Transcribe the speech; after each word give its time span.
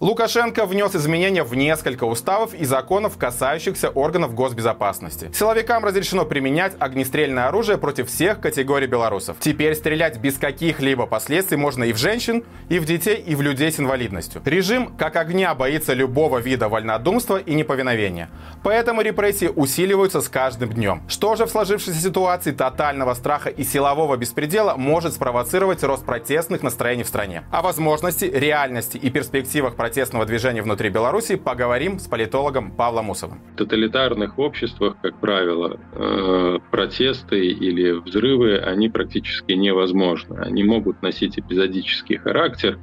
Лукашенко 0.00 0.66
внес 0.66 0.96
изменения 0.96 1.44
в 1.44 1.54
несколько 1.54 2.02
уставов 2.02 2.52
и 2.52 2.64
законов, 2.64 3.16
касающихся 3.16 3.90
органов 3.90 4.34
госбезопасности. 4.34 5.30
Силовикам 5.32 5.84
разрешено 5.84 6.24
применять 6.24 6.74
огнестрельное 6.80 7.46
оружие 7.46 7.78
против 7.78 8.08
всех 8.08 8.40
категорий 8.40 8.88
белорусов. 8.88 9.36
Теперь 9.38 9.76
стрелять 9.76 10.18
без 10.18 10.36
каких-либо 10.36 11.06
последствий 11.06 11.56
можно 11.56 11.84
и 11.84 11.92
в 11.92 11.96
женщин, 11.96 12.42
и 12.68 12.80
в 12.80 12.86
детей, 12.86 13.14
и 13.16 13.36
в 13.36 13.40
людей 13.40 13.70
с 13.70 13.78
инвалидностью. 13.78 14.42
Режим 14.44 14.96
как 14.96 15.14
огня 15.14 15.54
боится 15.54 15.94
любого 15.94 16.38
вида 16.38 16.68
вольнодумства 16.68 17.36
и 17.36 17.54
неповиновения. 17.54 18.30
Поэтому 18.64 19.00
репрессии 19.00 19.46
усиливаются 19.46 20.22
с 20.22 20.28
каждым 20.28 20.70
днем. 20.72 21.02
Что 21.06 21.36
же 21.36 21.46
в 21.46 21.50
сложившейся 21.50 22.00
ситуации 22.00 22.50
тотального 22.50 23.14
страха 23.14 23.48
и 23.48 23.62
силового 23.62 24.16
беспредела 24.16 24.74
может 24.74 25.14
спровоцировать 25.14 25.84
рост 25.84 26.04
протестных 26.04 26.64
настроений 26.64 27.04
в 27.04 27.08
стране? 27.08 27.44
О 27.52 27.62
возможности, 27.62 28.24
реальности 28.24 28.96
и 28.96 29.08
перспективах 29.08 29.76
протестного 29.84 30.24
движения 30.24 30.62
внутри 30.62 30.88
Беларуси 30.88 31.36
поговорим 31.36 31.98
с 31.98 32.06
политологом 32.06 32.70
Павлом 32.70 33.10
Усовым. 33.10 33.42
В 33.52 33.56
тоталитарных 33.56 34.38
обществах, 34.38 34.96
как 35.02 35.20
правило, 35.20 35.78
э, 35.92 36.58
протесты 36.70 37.48
или 37.48 37.90
взрывы, 37.90 38.56
они 38.56 38.88
практически 38.88 39.52
невозможны. 39.52 40.38
Они 40.38 40.64
могут 40.64 41.02
носить 41.02 41.38
эпизодический 41.38 42.16
характер, 42.16 42.78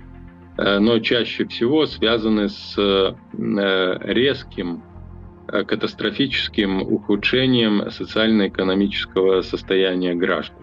э, 0.60 0.78
но 0.78 1.00
чаще 1.00 1.48
всего 1.48 1.88
связаны 1.88 2.50
с 2.50 2.76
э, 2.78 3.16
резким 3.34 4.84
катастрофическим 5.48 6.84
ухудшением 6.84 7.90
социально-экономического 7.90 9.42
состояния 9.42 10.14
граждан. 10.14 10.62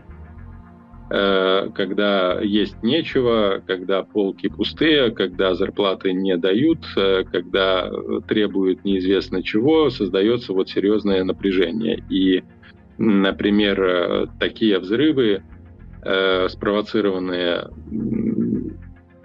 Э, 1.11 1.71
когда 1.75 2.39
есть 2.43 2.83
нечего, 2.83 3.63
когда 3.67 4.03
полки 4.03 4.49
пустые, 4.49 5.11
когда 5.11 5.55
зарплаты 5.55 6.13
не 6.13 6.37
дают, 6.37 6.85
э, 6.97 7.25
когда 7.25 7.91
требуют 8.27 8.85
неизвестно 8.85 9.43
чего, 9.43 9.89
создается 9.89 10.53
вот 10.53 10.69
серьезное 10.69 11.25
напряжение. 11.25 12.05
И, 12.11 12.45
например, 12.99 13.83
э, 13.83 14.27
такие 14.39 14.79
взрывы, 14.79 15.43
спровоцированные 16.01 17.69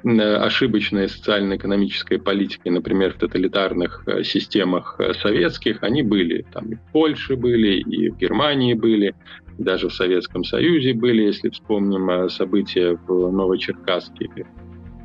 ошибочной 0.03 1.07
социально-экономической 1.07 2.17
политикой, 2.17 2.69
например, 2.69 3.13
в 3.13 3.19
тоталитарных 3.19 4.05
системах 4.23 4.99
советских, 5.21 5.83
они 5.83 6.01
были. 6.01 6.45
Там 6.51 6.71
и 6.71 6.75
в 6.75 6.81
Польше 6.91 7.35
были, 7.35 7.77
и 7.77 8.09
в 8.09 8.17
Германии 8.17 8.73
были 8.73 9.13
даже 9.57 9.89
в 9.89 9.93
Советском 9.93 10.43
Союзе 10.43 10.93
были, 10.93 11.23
если 11.23 11.49
вспомним 11.49 12.09
э, 12.09 12.29
события 12.29 12.97
в 13.07 13.31
Новочеркасске, 13.31 14.29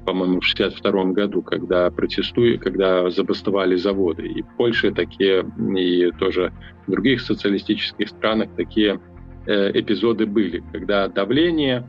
по-моему, 0.07 0.41
в 0.41 0.53
1962 0.53 1.05
году, 1.13 1.43
когда 1.43 1.91
протестуют, 1.91 2.63
когда 2.63 3.11
забастовали 3.11 3.77
заводы. 3.77 4.27
И 4.27 4.43
в 4.43 4.57
Польше 4.57 4.91
такие, 4.91 5.45
и 5.77 6.11
тоже 6.19 6.53
в 6.87 6.91
других 6.91 7.21
социалистических 7.21 8.09
странах 8.09 8.49
такие 8.57 9.01
э, 9.47 9.71
эпизоды 9.75 10.25
были, 10.25 10.63
когда 10.73 11.09
давление, 11.09 11.87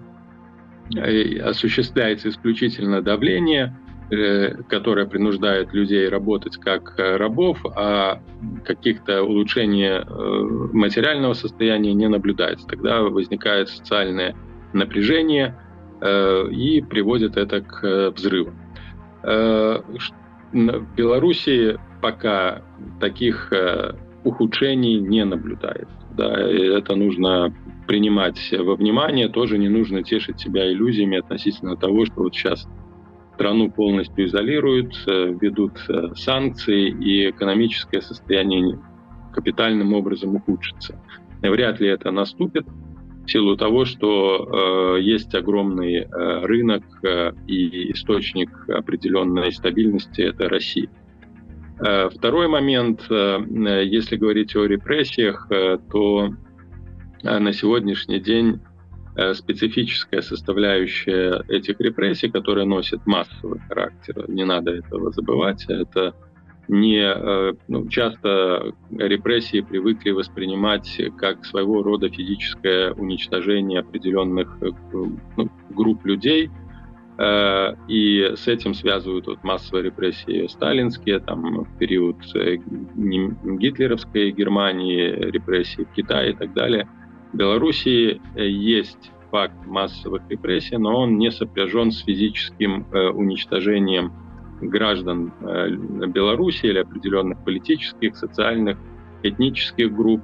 э, 0.98 1.40
осуществляется 1.40 2.28
исключительно 2.28 3.02
давление, 3.02 3.74
которая 4.68 5.06
принуждает 5.06 5.74
людей 5.74 6.10
работать 6.10 6.58
как 6.58 6.96
э, 6.98 7.18
рабов, 7.18 7.64
а 7.76 8.22
каких-то 8.66 9.22
улучшений 9.24 9.86
э, 9.86 10.04
материального 10.74 11.34
состояния 11.34 11.94
не 11.94 12.08
наблюдается. 12.08 12.68
Тогда 12.68 13.02
возникает 13.02 13.70
социальное 13.70 14.36
напряжение 14.74 15.56
и 16.02 16.82
приводит 16.90 17.36
это 17.36 17.60
к 17.60 18.14
взрывам. 18.16 18.56
В 19.22 20.96
Беларуси 20.96 21.78
пока 22.02 22.62
таких 23.02 23.52
ухудшений 24.24 25.00
не 25.00 25.26
наблюдается. 25.26 25.94
Да, 26.16 26.40
это 26.40 26.96
нужно 26.96 27.54
принимать 27.86 28.40
во 28.58 28.76
внимание, 28.76 29.28
тоже 29.28 29.58
не 29.58 29.68
нужно 29.68 30.04
тешить 30.04 30.40
себя 30.40 30.72
иллюзиями 30.72 31.18
относительно 31.18 31.76
того, 31.76 32.06
что 32.06 32.22
вот 32.22 32.34
сейчас 32.34 32.68
страну 33.40 33.72
полностью 33.72 34.26
изолируют, 34.26 34.94
ведут 35.08 35.80
э, 35.88 36.14
санкции, 36.16 36.90
и 36.90 37.30
экономическое 37.30 38.02
состояние 38.02 38.78
капитальным 39.32 39.94
образом 39.94 40.36
ухудшится. 40.36 41.02
Вряд 41.42 41.80
ли 41.80 41.88
это 41.88 42.12
наступит 42.12 42.66
в 43.26 43.32
силу 43.32 43.56
того, 43.56 43.86
что 43.86 44.98
э, 44.98 45.02
есть 45.02 45.34
огромный 45.36 46.00
э, 46.00 46.06
рынок 46.46 46.84
э, 47.02 47.32
и 47.48 47.94
источник 47.94 48.50
определенной 48.68 49.54
стабильности– 49.54 50.22
это 50.32 50.50
Россия. 50.50 50.90
Э, 51.80 52.10
второй 52.10 52.50
момент, 52.50 53.06
э, 53.10 53.86
если 53.86 54.18
говорить 54.18 54.54
о 54.58 54.66
репрессиях, 54.66 55.48
э, 55.50 55.78
то 55.90 56.34
э, 57.24 57.40
на 57.40 57.54
сегодняшний 57.54 58.20
день 58.20 58.60
Э, 58.60 58.69
специфическая 59.34 60.22
составляющая 60.22 61.44
этих 61.48 61.80
репрессий, 61.80 62.30
которая 62.30 62.66
носит 62.66 63.06
массовый 63.06 63.60
характер. 63.68 64.26
Не 64.30 64.46
надо 64.46 64.72
этого 64.72 65.12
забывать. 65.12 65.66
Это 65.68 66.14
не 66.70 67.02
э, 67.02 67.54
ну, 67.68 67.88
часто 67.88 68.74
репрессии 68.92 69.62
привыкли 69.62 70.12
воспринимать 70.12 71.02
как 71.18 71.44
своего 71.44 71.82
рода 71.82 72.10
физическое 72.10 72.94
уничтожение 72.94 73.80
определенных 73.80 74.58
э, 74.62 74.70
ну, 74.92 75.50
групп 75.70 76.06
людей, 76.06 76.50
и 77.90 78.32
с 78.34 78.48
этим 78.48 78.74
связывают 78.74 79.28
вот 79.28 79.44
массовые 79.44 79.84
репрессии 79.84 80.48
сталинские, 80.48 81.20
там 81.20 81.66
в 81.66 81.78
период 81.78 82.16
гитлеровской 82.96 84.32
Германии, 84.32 85.30
репрессии 85.30 85.84
в 85.84 85.92
Китае 85.92 86.32
и 86.32 86.36
так 86.36 86.54
далее– 86.54 86.88
в 87.32 87.38
Белоруссии 87.38 88.22
э, 88.36 88.48
есть 88.48 89.12
факт 89.32 89.66
массовых 89.66 90.24
репрессий, 90.30 90.78
но 90.78 91.02
он 91.02 91.18
не 91.18 91.32
сопряжен 91.32 91.92
с 91.92 92.00
физическим 92.04 92.86
э, 92.92 93.10
уничтожением 93.10 94.12
граждан 94.62 95.32
э, 95.42 95.70
Беларуси 96.08 96.66
или 96.66 96.80
определенных 96.80 97.44
политических, 97.44 98.16
социальных, 98.18 98.78
этнических 99.24 99.94
групп, 99.94 100.22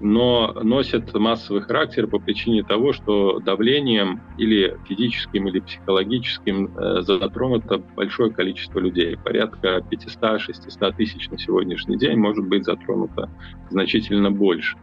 но 0.00 0.52
носит 0.62 1.12
массовый 1.14 1.62
характер 1.62 2.06
по 2.06 2.18
причине 2.18 2.62
того, 2.62 2.92
что 2.92 3.38
давлением 3.40 4.20
или 4.36 4.78
физическим, 4.86 5.48
или 5.48 5.60
психологическим 5.60 6.76
э, 6.76 7.02
затронуто 7.02 7.82
большое 7.96 8.30
количество 8.30 8.78
людей. 8.78 9.16
Порядка 9.16 9.82
500-600 9.90 10.96
тысяч 10.96 11.30
на 11.30 11.38
сегодняшний 11.38 11.96
день 11.96 12.18
может 12.18 12.46
быть 12.46 12.64
затронуто 12.64 13.30
значительно 13.70 14.30
больше. 14.30 14.76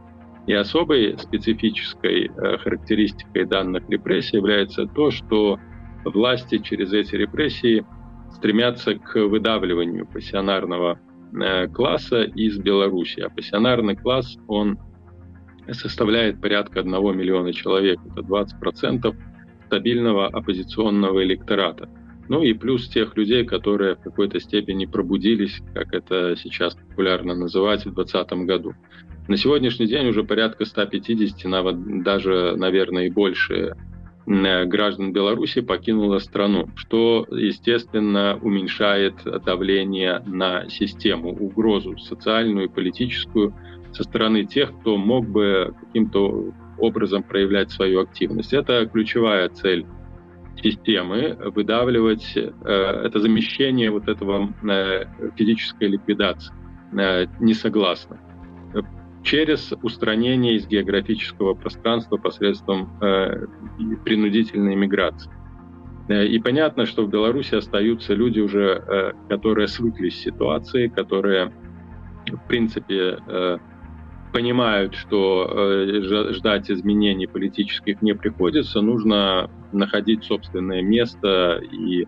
И 0.45 0.53
особой 0.53 1.17
специфической 1.17 2.25
э, 2.25 2.57
характеристикой 2.57 3.45
данных 3.45 3.83
репрессий 3.89 4.37
является 4.37 4.85
то, 4.85 5.09
что 5.09 5.57
власти 6.03 6.57
через 6.57 6.91
эти 6.91 7.15
репрессии 7.15 7.85
стремятся 8.31 8.95
к 8.95 9.15
выдавливанию 9.15 10.05
пассионарного 10.05 10.99
э, 11.33 11.67
класса 11.67 12.23
из 12.23 12.57
Беларуси. 12.57 13.21
А 13.21 13.29
пассионарный 13.29 13.95
класс, 13.95 14.37
он 14.47 14.77
составляет 15.71 16.41
порядка 16.41 16.81
1 16.81 16.91
миллиона 17.17 17.53
человек. 17.53 17.99
Это 18.11 18.21
20% 18.21 19.15
стабильного 19.67 20.27
оппозиционного 20.27 21.23
электората. 21.23 21.89
Ну 22.29 22.41
и 22.41 22.53
плюс 22.53 22.87
тех 22.87 23.15
людей, 23.17 23.45
которые 23.45 23.95
в 23.95 23.99
какой-то 24.01 24.39
степени 24.39 24.85
пробудились, 24.85 25.61
как 25.73 25.93
это 25.93 26.35
сейчас 26.37 26.75
популярно 26.75 27.35
называть, 27.35 27.81
в 27.85 27.93
2020 27.93 28.45
году. 28.45 28.73
На 29.27 29.37
сегодняшний 29.37 29.87
день 29.87 30.07
уже 30.07 30.23
порядка 30.25 30.65
150, 30.65 32.03
даже, 32.03 32.55
наверное, 32.57 33.07
и 33.07 33.09
больше 33.09 33.75
э, 34.27 34.65
граждан 34.65 35.13
Беларуси 35.13 35.61
покинуло 35.61 36.19
страну, 36.19 36.67
что, 36.75 37.25
естественно, 37.31 38.37
уменьшает 38.41 39.15
давление 39.45 40.21
на 40.25 40.67
систему, 40.67 41.29
угрозу 41.29 41.97
социальную 41.97 42.65
и 42.65 42.69
политическую 42.69 43.55
со 43.93 44.03
стороны 44.03 44.43
тех, 44.43 44.77
кто 44.81 44.97
мог 44.97 45.25
бы 45.25 45.73
каким-то 45.79 46.51
образом 46.77 47.23
проявлять 47.23 47.71
свою 47.71 48.01
активность. 48.01 48.53
Это 48.53 48.85
ключевая 48.87 49.47
цель 49.47 49.85
системы 50.61 51.37
выдавливать 51.55 52.35
э, 52.35 52.41
это 52.65 53.19
замещение 53.19 53.89
вот 53.89 54.09
этого 54.09 54.53
э, 54.63 55.05
физической 55.37 55.87
ликвидации 55.87 56.53
э, 56.91 57.27
несогласных 57.39 58.19
через 59.23 59.73
устранение 59.81 60.55
из 60.55 60.67
географического 60.67 61.53
пространства 61.53 62.17
посредством 62.17 62.89
э, 63.01 63.45
принудительной 64.03 64.75
миграции. 64.75 65.31
Э, 66.09 66.25
и 66.25 66.39
понятно, 66.39 66.85
что 66.85 67.05
в 67.05 67.09
Беларуси 67.09 67.55
остаются 67.55 68.13
люди 68.13 68.41
уже, 68.41 68.83
э, 68.85 69.11
которые 69.29 69.67
свыклись 69.67 70.15
с 70.15 70.23
ситуацией, 70.23 70.89
которые, 70.89 71.53
в 72.27 72.47
принципе, 72.47 73.17
э, 73.25 73.57
понимают, 74.33 74.93
что 74.95 75.49
э, 75.49 76.33
ждать 76.33 76.69
изменений 76.69 77.27
политических 77.27 78.01
не 78.01 78.13
приходится, 78.13 78.81
нужно 78.81 79.49
находить 79.71 80.25
собственное 80.25 80.81
место 80.81 81.61
и 81.71 82.05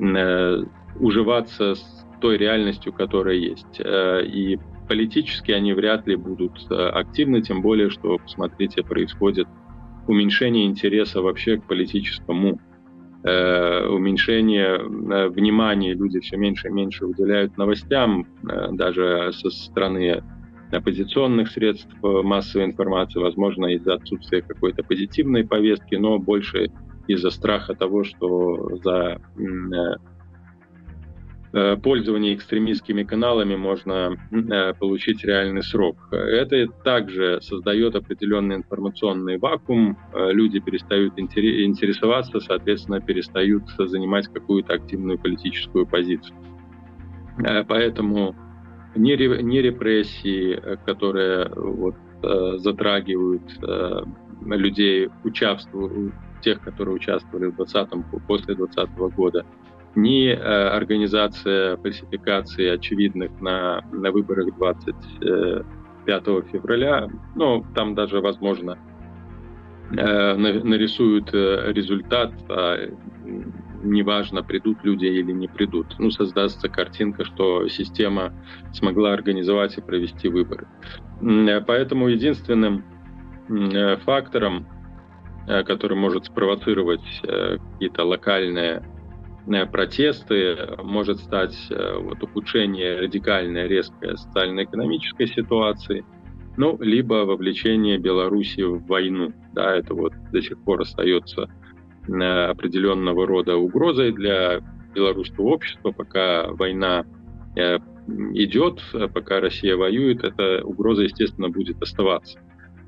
э, 0.00 0.64
уживаться 0.98 1.74
с 1.74 2.06
той 2.20 2.38
реальностью, 2.38 2.92
которая 2.92 3.34
есть. 3.34 3.80
И 3.80 4.58
политически 4.86 5.52
они 5.52 5.72
вряд 5.72 6.06
ли 6.06 6.16
будут 6.16 6.70
активны, 6.70 7.42
тем 7.42 7.62
более, 7.62 7.90
что, 7.90 8.18
посмотрите, 8.18 8.82
происходит 8.82 9.48
уменьшение 10.06 10.66
интереса 10.66 11.22
вообще 11.22 11.58
к 11.58 11.64
политическому 11.64 12.58
Э, 13.26 13.86
уменьшение 13.86 14.76
э, 14.76 15.28
внимания, 15.28 15.94
люди 15.94 16.20
все 16.20 16.36
меньше 16.36 16.68
и 16.68 16.70
меньше 16.70 17.06
уделяют 17.06 17.56
новостям, 17.56 18.26
э, 18.46 18.68
даже 18.72 19.32
со 19.32 19.48
стороны 19.48 20.22
оппозиционных 20.70 21.50
средств 21.50 21.96
массовой 22.02 22.66
информации, 22.66 23.20
возможно, 23.20 23.64
из-за 23.76 23.94
отсутствия 23.94 24.42
какой-то 24.42 24.82
позитивной 24.82 25.46
повестки, 25.46 25.94
но 25.94 26.18
больше 26.18 26.70
из-за 27.06 27.30
страха 27.30 27.74
того, 27.74 28.04
что 28.04 28.76
за 28.82 29.18
Э, 29.38 30.13
пользования 31.76 32.34
экстремистскими 32.34 33.04
каналами 33.04 33.54
можно 33.54 34.16
э, 34.32 34.74
получить 34.74 35.24
реальный 35.24 35.62
срок. 35.62 36.08
Это 36.10 36.66
также 36.82 37.40
создает 37.42 37.94
определенный 37.94 38.56
информационный 38.56 39.38
вакуум, 39.38 39.96
э, 40.12 40.32
люди 40.32 40.58
перестают 40.58 41.16
интересоваться, 41.16 42.40
соответственно, 42.40 43.00
перестают 43.00 43.64
занимать 43.78 44.26
какую-то 44.26 44.74
активную 44.74 45.18
политическую 45.18 45.86
позицию. 45.86 46.36
Поэтому 47.68 48.34
не 48.96 49.16
репрессии, 49.16 50.60
которые 50.86 51.50
вот, 51.54 51.96
затрагивают 52.60 53.42
людей, 54.40 55.10
участвуют, 55.24 56.14
тех, 56.42 56.60
которые 56.60 56.94
участвовали 56.96 57.46
в 57.46 57.56
20 57.56 57.88
после 58.28 58.54
2020 58.54 58.96
года, 59.16 59.44
ни 59.96 60.28
э, 60.28 60.34
организация 60.36 61.76
фальсификации 61.78 62.68
очевидных 62.68 63.40
на, 63.40 63.82
на 63.92 64.10
выборах 64.10 64.54
25 64.56 65.64
февраля, 66.50 67.08
ну, 67.34 67.64
там 67.74 67.94
даже, 67.94 68.20
возможно, 68.20 68.78
э, 69.96 70.36
нарисуют 70.36 71.30
э, 71.32 71.72
результат, 71.72 72.32
а 72.48 72.90
неважно, 73.82 74.42
придут 74.42 74.82
люди 74.82 75.06
или 75.06 75.32
не 75.32 75.48
придут. 75.48 75.94
Ну, 75.98 76.10
создастся 76.10 76.68
картинка, 76.68 77.24
что 77.24 77.68
система 77.68 78.32
смогла 78.72 79.12
организовать 79.12 79.76
и 79.76 79.82
провести 79.82 80.28
выборы. 80.28 80.66
Поэтому 81.66 82.08
единственным 82.08 82.84
фактором, 84.04 84.66
который 85.46 85.98
может 85.98 86.24
спровоцировать 86.24 87.04
какие-то 87.22 88.04
локальные 88.04 88.82
Э, 88.82 88.93
протесты, 89.70 90.56
может 90.82 91.18
стать 91.18 91.56
э, 91.70 91.98
вот, 91.98 92.22
ухудшение 92.22 93.00
радикальной, 93.00 93.68
резкой 93.68 94.16
социально-экономической 94.16 95.26
ситуации, 95.26 96.04
ну, 96.56 96.78
либо 96.80 97.24
вовлечение 97.24 97.98
Беларуси 97.98 98.62
в 98.62 98.86
войну. 98.86 99.32
Да, 99.52 99.74
это 99.74 99.94
вот 99.94 100.12
до 100.32 100.40
сих 100.40 100.58
пор 100.64 100.82
остается 100.82 101.50
э, 102.08 102.12
определенного 102.12 103.26
рода 103.26 103.56
угрозой 103.56 104.12
для 104.12 104.60
белорусского 104.94 105.46
общества, 105.46 105.90
пока 105.90 106.46
война 106.48 107.04
идет, 108.06 108.80
пока 109.12 109.40
Россия 109.40 109.76
воюет, 109.76 110.24
эта 110.24 110.64
угроза, 110.64 111.02
естественно, 111.02 111.48
будет 111.48 111.82
оставаться. 111.82 112.38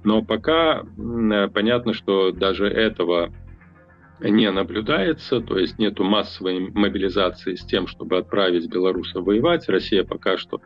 Но 0.04 0.22
пока 0.22 0.84
понятно, 1.52 1.92
что 1.94 2.32
даже 2.32 2.66
этого 2.66 3.32
не 4.20 4.50
наблюдается, 4.50 5.40
то 5.40 5.58
есть 5.58 5.78
нету 5.78 6.04
массовой 6.04 6.70
мобилизации 6.70 7.54
с 7.54 7.64
тем, 7.64 7.86
чтобы 7.86 8.18
отправить 8.18 8.68
белорусов 8.68 9.24
воевать. 9.24 9.68
Россия 9.68 10.04
пока 10.04 10.38
что 10.38 10.60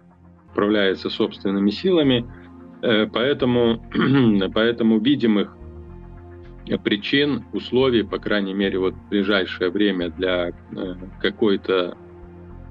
справляется 0.52 1.10
собственными 1.10 1.70
силами, 1.70 2.24
э, 2.82 3.06
поэтому, 3.06 3.84
поэтому 4.54 5.00
видимых 5.00 5.56
причин, 6.84 7.44
условий, 7.52 8.04
по 8.04 8.18
крайней 8.18 8.54
мере, 8.54 8.78
вот 8.78 8.94
в 8.94 9.08
ближайшее 9.08 9.70
время 9.70 10.10
для 10.10 10.50
э, 10.50 10.52
какой-то 11.20 11.96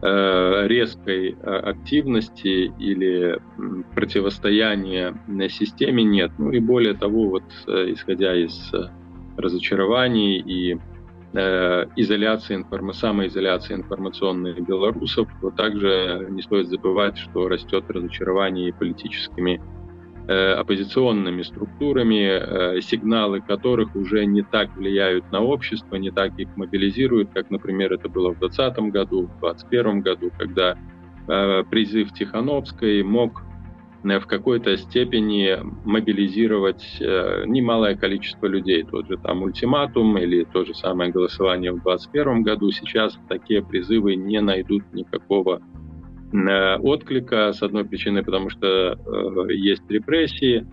э, 0.02 0.68
резкой 0.68 1.32
активности 1.42 2.72
или 2.80 3.40
противостояния 3.96 5.22
на 5.28 5.50
системе 5.50 6.04
нет. 6.04 6.32
Ну 6.38 6.52
и 6.52 6.60
более 6.60 6.94
того, 6.94 7.30
вот 7.30 7.44
исходя 7.68 8.34
из 8.36 8.72
разочарований 9.40 10.40
и 10.40 10.78
э, 11.34 11.86
изоляции, 11.96 12.56
информ... 12.56 12.94
самоизоляции 12.94 13.76
информационной 13.76 14.60
белорусов. 14.62 15.28
Но 15.42 15.52
также 15.52 16.28
не 16.30 16.42
стоит 16.42 16.68
забывать, 16.68 17.18
что 17.18 17.48
растет 17.48 17.86
разочарование 17.90 18.74
политическими 18.74 19.62
э, 20.28 20.52
оппозиционными 20.54 21.42
структурами, 21.44 22.78
э, 22.78 22.82
сигналы 22.82 23.42
которых 23.42 23.96
уже 23.96 24.26
не 24.26 24.42
так 24.42 24.76
влияют 24.76 25.32
на 25.32 25.42
общество, 25.42 25.96
не 25.96 26.12
так 26.12 26.38
их 26.38 26.50
мобилизируют, 26.56 27.30
как, 27.34 27.50
например, 27.50 27.94
это 27.94 28.10
было 28.10 28.34
в 28.34 28.40
2020 28.40 28.92
году, 28.92 29.22
в 29.24 29.40
2021 29.40 30.02
году, 30.02 30.32
когда 30.38 30.78
э, 31.28 31.64
призыв 31.70 32.14
Тихановской 32.14 33.04
мог 33.04 33.44
в 34.04 34.26
какой-то 34.28 34.78
степени 34.78 35.58
мобилизировать 35.84 36.98
э, 37.00 37.44
немалое 37.46 37.96
количество 37.96 38.46
людей. 38.48 38.84
Тот 38.84 39.08
же 39.08 39.18
там 39.18 39.44
ультиматум 39.44 40.18
или 40.18 40.46
то 40.46 40.64
же 40.66 40.74
самое 40.74 41.12
голосование 41.12 41.72
в 41.72 41.84
2021 41.84 42.44
году. 42.44 42.72
Сейчас 42.72 43.20
такие 43.28 43.64
призывы 43.64 44.16
не 44.16 44.40
найдут 44.40 44.84
никакого 44.94 45.62
э, 46.32 46.78
отклика. 46.78 47.52
С 47.52 47.62
одной 47.62 47.84
причины, 47.86 48.24
потому 48.24 48.50
что 48.50 48.98
есть 49.50 49.84
репрессии, 49.90 50.66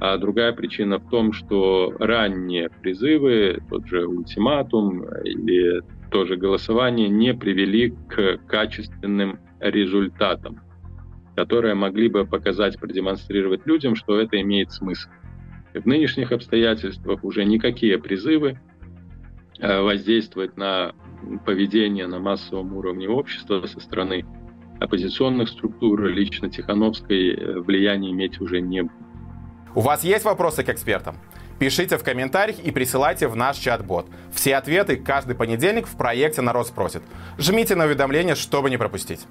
а 0.00 0.18
другая 0.18 0.52
причина 0.52 0.98
в 0.98 1.08
том, 1.08 1.32
что 1.32 1.94
ранние 1.98 2.68
призывы, 2.68 3.62
тот 3.70 3.86
же 3.86 4.06
ультиматум 4.06 5.04
или 5.24 5.82
тоже 6.10 6.36
голосование 6.36 7.08
не 7.08 7.32
привели 7.32 7.94
к 8.08 8.38
качественным 8.46 9.38
результатам 9.60 10.60
которые 11.36 11.74
могли 11.74 12.08
бы 12.08 12.24
показать, 12.24 12.78
продемонстрировать 12.78 13.66
людям, 13.66 13.94
что 13.94 14.18
это 14.20 14.40
имеет 14.40 14.72
смысл. 14.72 15.08
В 15.74 15.86
нынешних 15.86 16.30
обстоятельствах 16.30 17.24
уже 17.24 17.44
никакие 17.44 17.98
призывы 17.98 18.60
э, 19.58 19.80
воздействовать 19.80 20.56
на 20.56 20.92
поведение 21.44 22.06
на 22.06 22.20
массовом 22.20 22.76
уровне 22.76 23.08
общества 23.08 23.66
со 23.66 23.80
стороны 23.80 24.24
оппозиционных 24.80 25.48
структур, 25.48 26.06
лично 26.06 26.48
Тихановской, 26.48 27.34
э, 27.34 27.60
влияния 27.60 28.10
иметь 28.12 28.40
уже 28.40 28.60
не 28.60 28.82
будет. 28.82 28.92
У 29.74 29.80
вас 29.80 30.04
есть 30.04 30.24
вопросы 30.24 30.62
к 30.62 30.68
экспертам? 30.68 31.16
Пишите 31.58 31.98
в 31.98 32.04
комментариях 32.04 32.58
и 32.60 32.70
присылайте 32.70 33.26
в 33.26 33.36
наш 33.36 33.56
чат-бот. 33.58 34.06
Все 34.32 34.56
ответы 34.56 34.96
каждый 34.96 35.34
понедельник 35.34 35.86
в 35.86 35.96
проекте 35.96 36.42
«Народ 36.42 36.66
спросит». 36.66 37.02
Жмите 37.38 37.74
на 37.74 37.84
уведомления, 37.84 38.34
чтобы 38.34 38.70
не 38.70 38.76
пропустить. 38.76 39.26